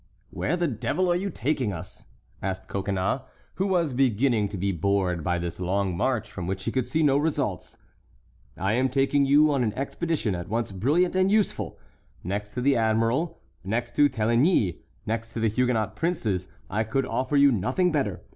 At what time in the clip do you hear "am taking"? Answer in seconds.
8.73-9.27